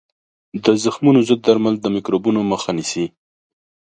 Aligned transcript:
د 0.63 0.65
زخمونو 0.83 1.19
ضد 1.27 1.39
درمل 1.45 1.75
د 1.81 1.85
میکروبونو 1.95 2.39
مخه 2.51 2.71
نیسي. 2.77 3.05